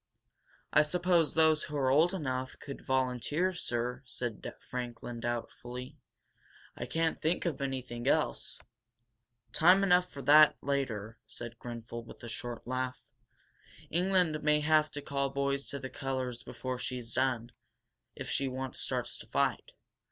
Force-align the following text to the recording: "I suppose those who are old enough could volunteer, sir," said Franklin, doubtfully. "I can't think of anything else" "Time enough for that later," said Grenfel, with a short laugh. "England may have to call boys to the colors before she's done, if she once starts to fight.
"I 0.73 0.81
suppose 0.81 1.35
those 1.35 1.65
who 1.65 1.77
are 1.77 1.91
old 1.91 2.11
enough 2.11 2.57
could 2.59 2.81
volunteer, 2.83 3.53
sir," 3.53 4.01
said 4.03 4.51
Franklin, 4.59 5.19
doubtfully. 5.19 5.99
"I 6.75 6.87
can't 6.87 7.21
think 7.21 7.45
of 7.45 7.61
anything 7.61 8.07
else" 8.07 8.57
"Time 9.61 9.83
enough 9.83 10.09
for 10.11 10.23
that 10.23 10.57
later," 10.59 11.19
said 11.27 11.59
Grenfel, 11.59 12.03
with 12.03 12.23
a 12.23 12.29
short 12.29 12.65
laugh. 12.65 12.97
"England 13.91 14.41
may 14.41 14.61
have 14.61 14.89
to 14.93 15.03
call 15.03 15.29
boys 15.29 15.69
to 15.69 15.77
the 15.77 15.87
colors 15.91 16.41
before 16.41 16.79
she's 16.79 17.13
done, 17.13 17.51
if 18.15 18.27
she 18.27 18.47
once 18.47 18.79
starts 18.79 19.19
to 19.19 19.27
fight. 19.27 19.73